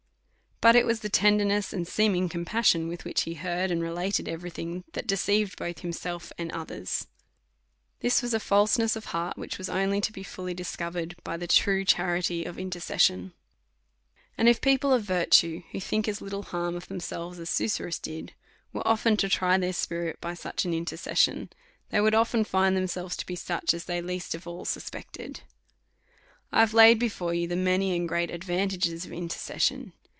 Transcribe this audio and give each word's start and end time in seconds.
But 0.63 0.75
it 0.75 0.85
was 0.85 0.99
the 0.99 1.09
tenderness 1.09 1.73
and 1.73 1.87
seeming 1.87 2.29
compas 2.29 2.67
sion 2.67 2.87
with 2.87 3.03
which 3.03 3.23
he 3.23 3.33
heard 3.33 3.71
and 3.71 3.81
related 3.81 4.27
every 4.29 4.51
thing, 4.51 4.83
that 4.93 5.07
deceived 5.07 5.57
both 5.57 5.79
himself 5.79 6.31
and 6.37 6.51
others. 6.51 7.07
This 8.01 8.21
was 8.21 8.35
a 8.35 8.39
falseness 8.39 8.95
of 8.95 9.05
heart, 9.05 9.39
which 9.39 9.57
was 9.57 9.69
only 9.69 9.99
to 10.01 10.11
be 10.11 10.21
fully 10.21 10.53
discover 10.53 10.99
ed 10.99 11.15
by 11.23 11.35
the 11.35 11.47
true 11.47 11.83
charity 11.83 12.45
of 12.45 12.59
intercession. 12.59 13.33
And 14.37 14.47
if 14.47 14.61
people 14.61 14.93
of 14.93 15.01
virtue, 15.01 15.63
who 15.71 15.79
think 15.79 16.05
little 16.05 16.43
harm 16.43 16.75
of 16.75 16.87
themselves, 16.89 17.39
as 17.39 17.49
Su 17.49 17.65
surrus 17.67 17.97
did, 17.99 18.33
were 18.71 18.87
often 18.87 19.17
to 19.17 19.29
try 19.29 19.57
their 19.57 19.73
spirit 19.73 20.21
by 20.21 20.35
such 20.35 20.63
an 20.63 20.75
in 20.75 20.85
tercession, 20.85 21.49
they 21.89 22.01
would 22.01 22.13
often 22.13 22.43
find 22.43 22.77
themselves 22.77 23.17
to 23.17 23.25
be 23.25 23.35
such, 23.35 23.73
as 23.73 23.85
they 23.85 23.99
least 23.99 24.35
of 24.35 24.45
all 24.45 24.65
suspected. 24.65 25.33
DEVOUT 25.33 25.39
AND 25.39 26.51
HOLY 26.51 26.59
LIFE. 26.59 26.59
311 26.59 26.59
I 26.59 26.59
have 26.59 26.73
laid 26.75 26.99
before 26.99 27.33
you 27.33 27.47
the 27.47 27.55
many 27.55 27.95
and 27.97 28.07
great 28.07 28.29
advan 28.29 28.69
tages 28.69 29.07
of 29.07 29.11
intercession. 29.11 29.93